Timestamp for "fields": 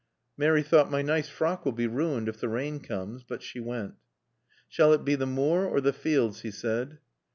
5.93-6.41